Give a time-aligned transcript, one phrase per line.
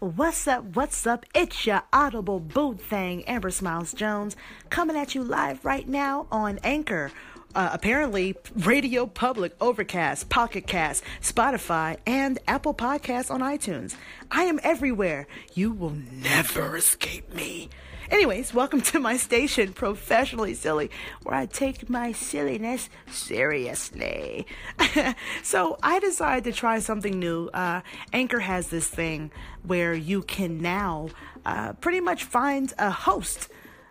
[0.00, 0.76] What's up?
[0.76, 1.24] What's up?
[1.34, 4.36] It's your audible boot thing, Amber Smiles Jones,
[4.68, 7.10] coming at you live right now on Anchor.
[7.54, 13.96] Uh, apparently, Radio Public, Overcast, Pocket Cast, Spotify, and Apple Podcasts on iTunes.
[14.30, 15.26] I am everywhere.
[15.54, 17.70] You will never escape me.
[18.08, 20.92] Anyways, welcome to my station, Professionally Silly,
[21.24, 24.46] where I take my silliness seriously.
[25.42, 27.48] so I decided to try something new.
[27.48, 27.80] Uh,
[28.12, 29.32] Anchor has this thing
[29.64, 31.08] where you can now
[31.44, 33.48] uh, pretty much find a host.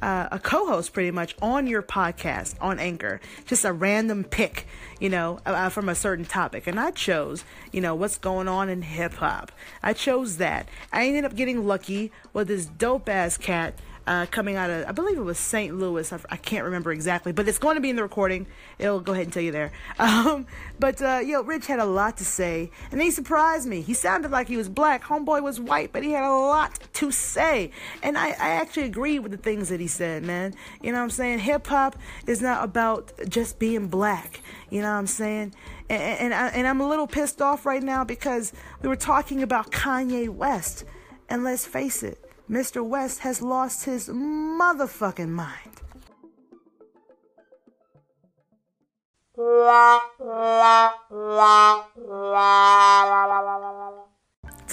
[0.00, 4.68] Uh, a co-host pretty much on your podcast on anchor just a random pick
[5.00, 8.68] you know uh, from a certain topic and i chose you know what's going on
[8.68, 9.50] in hip-hop
[9.82, 13.76] i chose that i ended up getting lucky with this dope ass cat
[14.08, 15.76] uh, coming out of, I believe it was St.
[15.76, 16.10] Louis.
[16.10, 18.46] I, I, can't remember exactly, but it's going to be in the recording.
[18.78, 19.70] It'll go ahead and tell you there.
[20.08, 20.46] Um,
[20.80, 23.82] but, uh, yo, Rich had a lot to say, and he surprised me.
[23.82, 25.04] He sounded like he was black.
[25.04, 27.72] Homeboy was white, but he had a lot to say.
[28.02, 30.54] And I, I actually agree with the things that he said, man.
[30.80, 31.40] You know what I'm saying?
[31.40, 34.40] Hip hop is not about just being black.
[34.70, 35.54] You know what I'm saying?
[35.90, 39.42] And, and, I, and I'm a little pissed off right now because we were talking
[39.42, 40.84] about Kanye West.
[41.28, 42.82] And let's face it, Mr.
[42.84, 45.82] West has lost his motherfucking mind.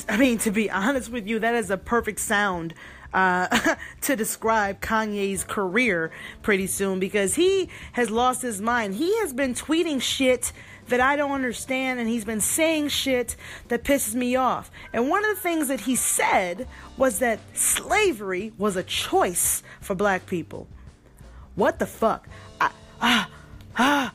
[0.08, 2.74] I mean, to be honest with you, that is a perfect sound
[3.16, 6.12] uh, to describe Kanye's career
[6.44, 8.96] pretty soon because he has lost his mind.
[8.96, 10.52] He has been tweeting shit
[10.90, 13.36] that I don't understand, and he's been saying shit
[13.70, 14.70] that pisses me off.
[14.94, 19.96] And one of the things that he said was that slavery was a choice for
[19.96, 20.68] black people.
[21.56, 22.28] What the fuck?
[22.60, 22.70] I,
[23.02, 23.30] ah,
[23.78, 24.14] ah,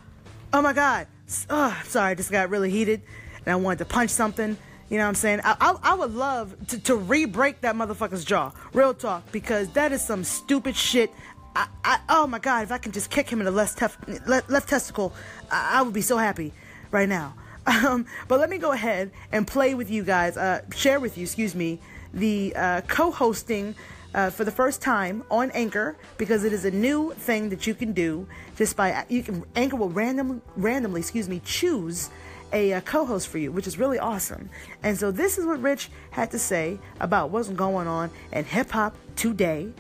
[0.53, 1.07] oh my god.
[1.49, 3.03] Oh, sorry, I just got really heated
[3.47, 4.59] and I wanted to punch something.
[4.91, 5.41] You know what I'm saying?
[5.45, 8.53] I, I, I would love to, to re break that motherfucker's jaw.
[8.75, 11.13] Real talk, because that is some stupid shit
[11.55, 14.29] I, I, oh my God, if I can just kick him in the left, tef-
[14.29, 15.13] left, left testicle,
[15.51, 16.53] I, I, would be so happy
[16.91, 17.35] right now.
[17.67, 21.25] Um, but let me go ahead and play with you guys, uh, share with you,
[21.25, 21.79] excuse me,
[22.13, 23.75] the uh, co hosting
[24.15, 27.75] uh, for the first time on Anchor because it is a new thing that you
[27.75, 28.27] can do
[28.57, 32.09] just by, you can, Anchor will random, randomly, excuse me, choose
[32.53, 34.51] a, a uh, co-host for you, which is really awesome.
[34.83, 38.71] And so this is what Rich had to say about what's going on in hip
[38.71, 39.73] hop today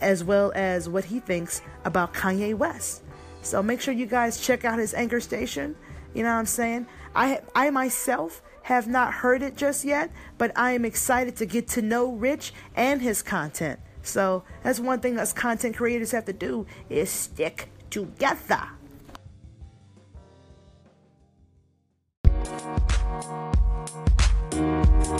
[0.00, 3.02] as well as what he thinks about Kanye West.
[3.42, 5.76] So make sure you guys check out his anchor station.
[6.14, 6.86] You know what I'm saying?
[7.14, 11.68] I I myself have not heard it just yet, but I am excited to get
[11.68, 13.80] to know Rich and his content.
[14.02, 18.77] So that's one thing us content creators have to do is stick together.
[25.08, 25.14] I,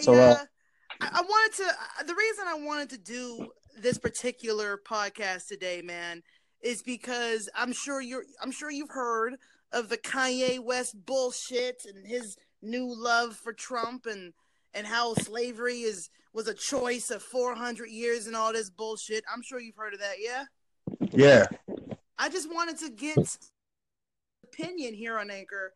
[0.00, 0.44] so, uh, uh,
[1.00, 1.64] I wanted to.
[1.64, 6.22] Uh, the reason I wanted to do this particular podcast today, man,
[6.60, 8.22] is because I'm sure you're.
[8.40, 9.38] I'm sure you've heard
[9.72, 14.34] of the Kanye West bullshit and his new love for Trump and
[14.72, 19.24] and how slavery is was a choice of 400 years and all this bullshit.
[19.32, 20.44] I'm sure you've heard of that, yeah.
[21.10, 21.46] Yeah.
[22.18, 23.38] I just wanted to get
[24.44, 25.72] opinion here on Anchor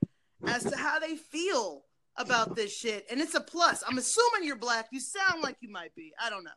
[0.47, 1.83] as to how they feel
[2.17, 3.83] about this shit, and it's a plus.
[3.87, 4.89] I'm assuming you're black.
[4.93, 6.13] You sound like you might be.
[6.21, 6.51] I don't know.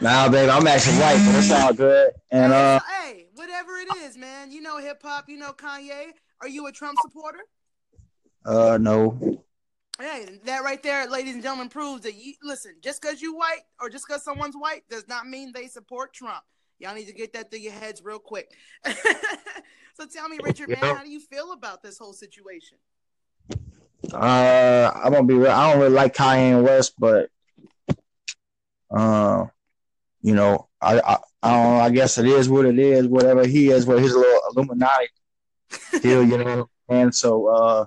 [0.00, 2.12] Nah, baby, I'm actually white, but it's all good.
[2.30, 4.50] And uh, hey, whatever it is, man.
[4.50, 5.28] You know hip hop.
[5.28, 6.12] You know Kanye.
[6.40, 7.40] Are you a Trump supporter?
[8.44, 9.42] Uh, no.
[9.98, 12.76] Hey, that right there, ladies and gentlemen, proves that you listen.
[12.80, 16.42] Just because you white or just because someone's white does not mean they support Trump.
[16.80, 18.50] Y'all need to get that through your heads real quick.
[18.86, 22.78] so tell me, Richard, man, how do you feel about this whole situation?
[24.10, 25.50] Uh, I'm gonna be real.
[25.50, 27.28] I don't really like Kanye West, but
[28.90, 29.44] uh,
[30.22, 31.80] you know, I I, I don't know.
[31.80, 33.06] I guess it is what it is.
[33.06, 35.08] Whatever he is, what his little Illuminati
[36.00, 36.70] deal, you know.
[36.88, 37.86] And so, uh,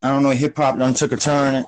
[0.00, 0.30] I don't know.
[0.30, 1.64] Hip hop done took a turn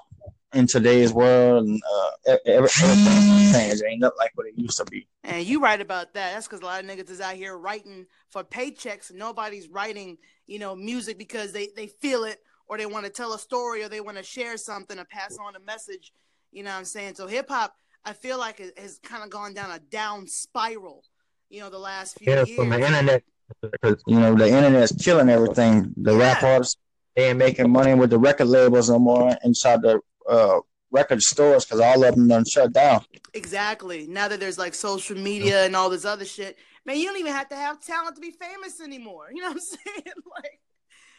[0.54, 1.82] in today's world, and
[2.28, 3.82] uh, everything's changed.
[3.82, 5.06] It ain't nothing like what it used to be.
[5.24, 6.34] And you right about that.
[6.34, 9.12] That's because a lot of niggas is out here writing for paychecks.
[9.12, 13.32] Nobody's writing, you know, music because they they feel it or they want to tell
[13.34, 16.12] a story or they want to share something or pass on a message.
[16.50, 17.14] You know what I'm saying?
[17.14, 17.74] So hip hop,
[18.04, 21.04] I feel like it has kind of gone down a down spiral.
[21.48, 22.56] You know, the last few yeah, years.
[22.56, 23.22] from the internet,
[23.60, 25.92] because you know the internet's killing everything.
[25.96, 26.18] The yeah.
[26.18, 26.76] rap artists
[27.14, 30.60] they ain't making money with the record labels no more inside the uh,
[30.90, 33.04] record stores because all of them done shut down.
[33.34, 34.06] Exactly.
[34.06, 37.32] Now that there's like social media and all this other shit, man, you don't even
[37.32, 39.28] have to have talent to be famous anymore.
[39.32, 39.60] You know what I'm
[39.94, 40.14] saying?
[40.36, 40.60] like,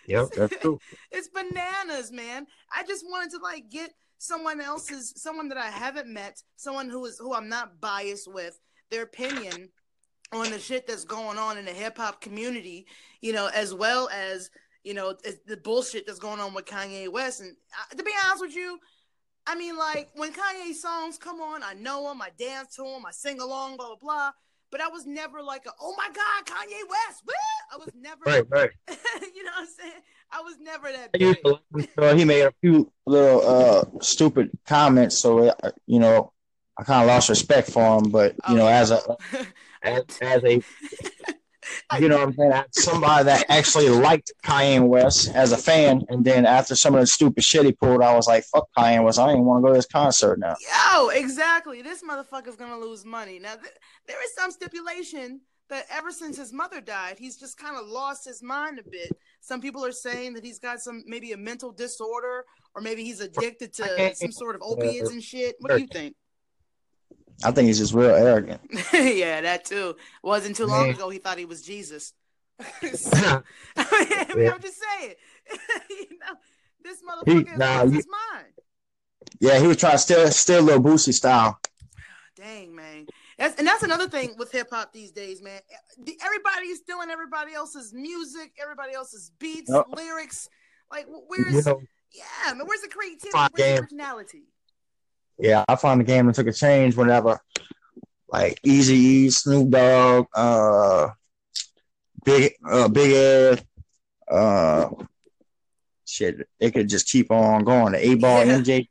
[0.07, 0.79] yep, that's true.
[1.11, 2.45] it's bananas, man.
[2.73, 7.05] I just wanted to like get someone else's, someone that I haven't met, someone who
[7.05, 8.59] is who I'm not biased with,
[8.91, 9.69] their opinion
[10.31, 12.87] on the shit that's going on in the hip hop community,
[13.21, 14.49] you know, as well as
[14.83, 15.15] you know
[15.47, 17.41] the bullshit that's going on with Kanye West.
[17.41, 18.79] And uh, to be honest with you,
[19.47, 23.05] I mean, like when Kanye songs come on, I know them, I dance to them,
[23.05, 24.31] I sing along, blah blah blah.
[24.71, 27.21] But I was never like, a, oh my god, Kanye West.
[27.27, 27.33] Woo!
[27.71, 28.71] I was never, right, right.
[29.35, 30.01] you know what I'm saying?
[30.31, 31.11] I was never that.
[31.11, 31.37] Big.
[31.95, 36.33] Uh, he made a few little uh, stupid comments, so uh, you know,
[36.77, 38.09] I kind of lost respect for him.
[38.09, 38.79] But you oh, know, yeah.
[38.79, 39.17] as a
[39.83, 40.61] as, as a
[41.99, 42.63] you know what I'm saying?
[42.71, 47.07] Somebody that actually liked Kanye West as a fan, and then after some of the
[47.07, 49.19] stupid shit he pulled, I was like, "Fuck Kanye West!
[49.19, 50.55] I don't even want to go to this concert now."
[50.93, 51.81] Yo, exactly.
[51.81, 53.39] This motherfucker's gonna lose money.
[53.39, 53.73] Now, th-
[54.07, 58.25] there is some stipulation that ever since his mother died, he's just kind of lost
[58.25, 59.11] his mind a bit.
[59.41, 62.45] Some people are saying that he's got some maybe a mental disorder,
[62.75, 65.55] or maybe he's addicted to some sort of uh, opiates and shit.
[65.59, 66.15] What do you think?
[67.43, 68.61] I think he's just real arrogant.
[68.93, 69.95] yeah, that too.
[70.23, 70.95] Wasn't too long Man.
[70.95, 72.13] ago he thought he was Jesus.
[72.93, 73.43] so,
[73.75, 74.51] I mean, yeah.
[74.53, 75.13] I'm just saying.
[75.89, 76.35] you know,
[76.83, 78.53] this motherfucker he, nah, his mind.
[79.39, 81.59] Yeah, he was trying to steal steal little Boosie style.
[82.35, 83.07] Dang, man.
[83.37, 85.59] That's, and that's another thing with hip hop these days, man.
[86.23, 89.85] Everybody is stealing everybody else's music, everybody else's beats, yep.
[89.95, 90.49] lyrics.
[90.91, 91.81] Like, where's you know,
[92.13, 92.67] yeah, man?
[92.67, 93.31] Where's the creativity?
[93.33, 94.43] Where's the originality?
[95.37, 97.39] Yeah, I found the game and took a change whenever
[98.33, 101.09] like Easy E, Snoop Dogg, uh,
[102.25, 103.67] Big uh, Big Ed,
[104.29, 104.89] uh,
[106.05, 107.93] shit, they could just keep on going.
[107.93, 108.57] The A Ball yeah.
[108.57, 108.87] MJ,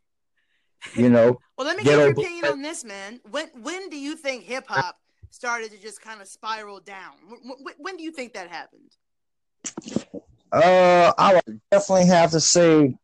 [0.94, 1.39] you know.
[1.59, 3.21] well, let me get your opinion on this, man.
[3.31, 4.97] When when do you think hip hop
[5.31, 7.15] started to just kind of spiral down?
[7.27, 8.93] When, when do you think that happened?
[10.53, 12.95] Uh, I would definitely have to say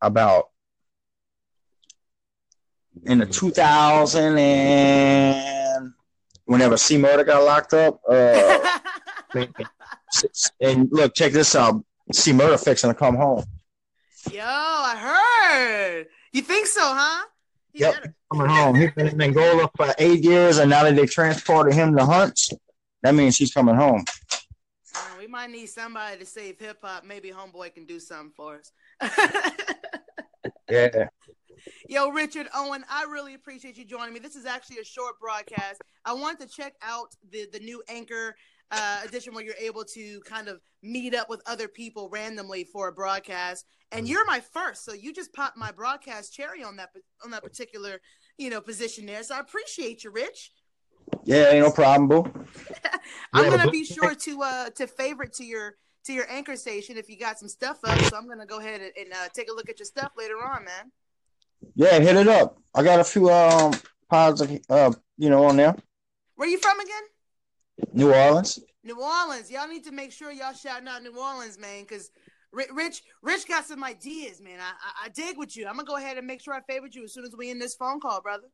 [0.00, 0.48] about
[3.04, 5.92] in the 2000 and
[6.44, 8.00] whenever C Murder got locked up.
[8.08, 8.78] Uh,
[10.60, 11.84] and look, check this out.
[12.12, 13.44] C Murder fixing to come home.
[14.32, 16.06] Yo, I heard.
[16.32, 17.26] You think so, huh?
[17.72, 18.14] He yep, better.
[18.32, 18.74] coming home.
[18.74, 22.50] He's been in Angola for eight years, and now that they transported him to Hunts,
[23.02, 24.04] that means he's coming home.
[24.94, 27.04] Uh, we might need somebody to save hip hop.
[27.04, 28.72] Maybe Homeboy can do something for us.
[30.70, 31.08] yeah.
[31.88, 34.20] Yo, Richard Owen, I really appreciate you joining me.
[34.20, 35.80] This is actually a short broadcast.
[36.04, 38.34] I want to check out the the new Anchor
[38.70, 42.88] uh, edition where you're able to kind of meet up with other people randomly for
[42.88, 43.64] a broadcast.
[43.90, 46.90] And you're my first, so you just popped my broadcast cherry on that
[47.24, 48.00] on that particular
[48.38, 49.22] you know position there.
[49.22, 50.52] So I appreciate you, Rich.
[51.24, 52.46] Yeah, ain't no problem, boo.
[53.32, 57.08] I'm gonna be sure to uh to favorite to your to your anchor station if
[57.08, 57.98] you got some stuff up.
[58.04, 60.36] So I'm gonna go ahead and, and uh, take a look at your stuff later
[60.36, 60.92] on, man.
[61.74, 62.58] Yeah, hit it up.
[62.74, 63.72] I got a few um
[64.08, 65.76] pods of uh you know on there.
[66.36, 67.02] Where you from again?
[67.92, 68.60] New Orleans.
[68.84, 69.50] New Orleans.
[69.50, 72.10] Y'all need to make sure y'all shouting out New Orleans, man, because
[72.52, 74.58] Rich, Rich got some ideas, man.
[74.60, 75.66] I, I, I dig with you.
[75.66, 77.60] I'm gonna go ahead and make sure I favorite you as soon as we end
[77.60, 78.48] this phone call, brother.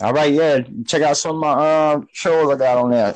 [0.00, 0.60] All right, yeah.
[0.86, 3.14] Check out some of my uh, shows I got on there.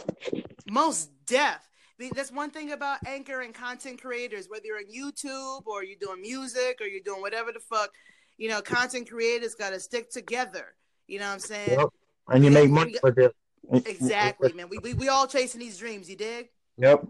[0.70, 1.66] Most deaf.
[2.14, 6.22] That's one thing about anchor and content creators, whether you're on YouTube or you're doing
[6.22, 7.90] music or you're doing whatever the fuck
[8.40, 10.74] you know, content creators got to stick together.
[11.06, 11.78] You know what I'm saying?
[11.78, 11.88] Yep.
[12.28, 13.36] And you make money for it.
[13.86, 14.68] Exactly, man.
[14.70, 16.08] We, we we all chasing these dreams.
[16.08, 16.48] You dig?
[16.78, 17.06] Yep.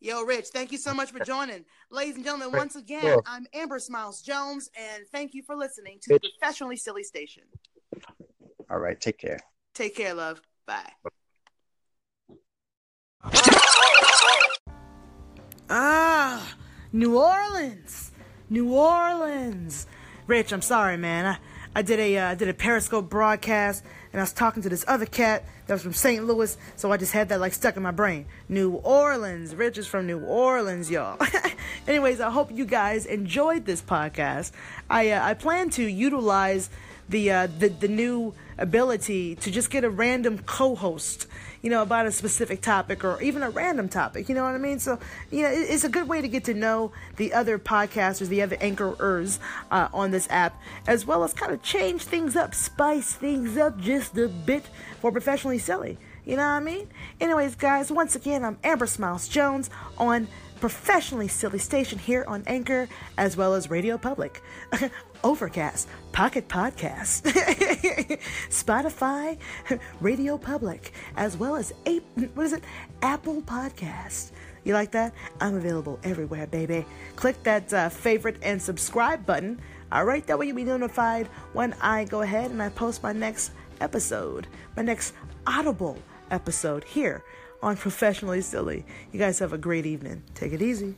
[0.00, 1.64] Yo, Rich, thank you so much for joining.
[1.90, 6.14] Ladies and gentlemen, once again, I'm Amber Smiles Jones, and thank you for listening to
[6.14, 7.42] the Professionally Silly Station.
[8.70, 9.40] All right, take care.
[9.74, 10.40] Take care, love.
[10.66, 10.92] Bye.
[15.68, 16.54] Ah,
[16.92, 18.12] New Orleans.
[18.48, 19.86] New Orleans.
[20.30, 21.26] Rich, I'm sorry, man.
[21.26, 21.38] I,
[21.74, 23.82] I did a uh, did a Periscope broadcast,
[24.12, 26.24] and I was talking to this other cat that was from St.
[26.24, 28.26] Louis, so I just had that like stuck in my brain.
[28.48, 29.56] New Orleans.
[29.56, 31.18] Rich is from New Orleans, y'all.
[31.88, 34.52] Anyways, I hope you guys enjoyed this podcast.
[34.88, 36.70] I uh, I plan to utilize
[37.10, 41.26] the uh, the the new ability to just get a random co-host
[41.62, 44.28] you know, about a specific topic or even a random topic.
[44.28, 44.78] You know what I mean?
[44.78, 44.98] So,
[45.30, 48.56] you know, it's a good way to get to know the other podcasters, the other
[48.56, 49.38] anchorers
[49.70, 53.78] uh, on this app, as well as kind of change things up, spice things up
[53.78, 54.64] just a bit
[55.00, 55.98] for professionally silly.
[56.24, 56.88] You know what I mean?
[57.20, 60.28] Anyways, guys, once again, I'm Amber Smiles Jones on
[60.60, 64.42] professionally silly station here on Anchor, as well as Radio Public,
[65.24, 67.22] Overcast, Pocket Podcast,
[68.50, 69.38] Spotify,
[70.00, 71.98] Radio Public, as well as a
[72.34, 72.62] what is it?
[73.02, 74.32] Apple Podcast.
[74.62, 75.14] You like that?
[75.40, 76.84] I'm available everywhere, baby.
[77.16, 79.58] Click that uh, favorite and subscribe button.
[79.90, 83.12] All right, that way you'll be notified when I go ahead and I post my
[83.12, 85.14] next episode, my next
[85.46, 85.98] Audible
[86.30, 87.24] episode here
[87.62, 88.84] on Professionally Silly.
[89.12, 90.22] You guys have a great evening.
[90.34, 90.94] Take it easy.